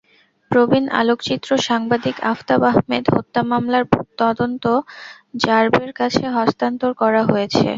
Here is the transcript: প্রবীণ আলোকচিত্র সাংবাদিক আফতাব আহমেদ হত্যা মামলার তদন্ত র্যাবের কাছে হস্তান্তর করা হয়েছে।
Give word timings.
প্রবীণ 0.51 0.85
আলোকচিত্র 0.99 1.49
সাংবাদিক 1.67 2.15
আফতাব 2.31 2.61
আহমেদ 2.71 3.05
হত্যা 3.15 3.41
মামলার 3.51 3.85
তদন্ত 4.17 4.63
র্যাবের 5.43 5.91
কাছে 5.93 6.23
হস্তান্তর 6.37 6.91
করা 7.01 7.21
হয়েছে। 7.25 7.67